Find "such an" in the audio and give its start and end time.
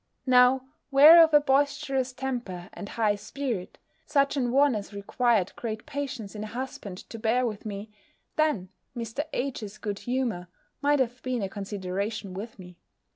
4.07-4.51